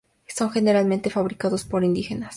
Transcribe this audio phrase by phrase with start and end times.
[0.25, 2.29] Son generalmente fabricados por indígenas.